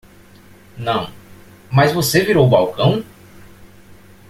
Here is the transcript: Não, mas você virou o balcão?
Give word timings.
Não, 0.79 1.13
mas 1.71 1.91
você 1.93 2.23
virou 2.23 2.47
o 2.47 2.49
balcão? 2.49 3.05